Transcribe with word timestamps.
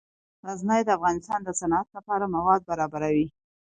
غزني 0.47 0.79
د 0.85 0.89
افغانستان 0.97 1.39
د 1.43 1.49
صنعت 1.59 1.87
لپاره 1.97 2.31
مواد 2.35 2.61
برابروي. 2.69 3.27